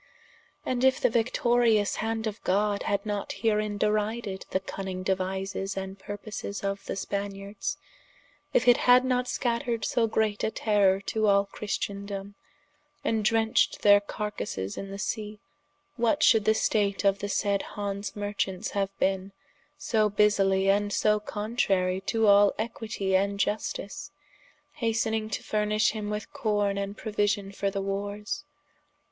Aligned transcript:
And 0.65 0.83
if 0.83 0.99
the 0.99 1.11
victorious 1.11 1.97
hand 1.97 2.25
of 2.25 2.43
God 2.43 2.81
had 2.89 3.05
not 3.05 3.33
herein 3.33 3.77
derided 3.77 4.47
the 4.49 4.59
cunning 4.59 5.03
deuises 5.03 5.77
and 5.77 5.99
purposes 5.99 6.63
of 6.63 6.83
the 6.87 6.95
Spaniards, 6.95 7.77
if 8.51 8.67
it 8.67 8.77
had 8.77 9.05
not 9.05 9.27
scattered 9.27 9.85
so 9.85 10.07
great 10.07 10.43
a 10.43 10.49
terrour 10.49 11.01
to 11.01 11.27
all 11.27 11.45
Christendome, 11.45 12.33
and 13.03 13.23
drenched 13.23 13.83
their 13.83 13.99
carkases 14.01 14.75
in 14.75 14.89
the 14.89 14.97
Sea, 14.97 15.39
what 15.97 16.23
should 16.23 16.45
the 16.45 16.55
state 16.55 17.05
of 17.05 17.19
the 17.19 17.29
said 17.29 17.61
Hanse 17.75 18.15
marchants 18.15 18.71
haue 18.71 18.89
bene, 18.99 19.33
so 19.77 20.09
busily 20.09 20.67
and 20.67 20.91
so 20.91 21.19
contrary 21.19 22.01
to 22.07 22.27
al 22.27 22.53
equitie 22.57 23.15
and 23.15 23.37
iustice, 23.39 24.09
hastening 24.77 25.29
to 25.29 25.43
furnish 25.43 25.91
him 25.91 26.09
with 26.09 26.33
corne 26.33 26.95
& 26.95 26.95
prouision 26.95 27.53
for 27.53 27.69
the 27.69 27.83
warres? 27.83 28.45